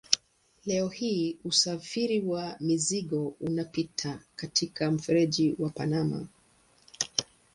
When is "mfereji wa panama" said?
4.91-6.27